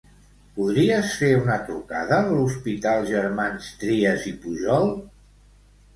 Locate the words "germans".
3.13-3.71